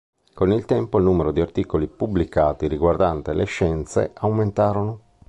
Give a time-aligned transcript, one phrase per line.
[0.33, 5.01] Con il tempo il numero di articoli pubblicati riguardanti le scienze aumentarono.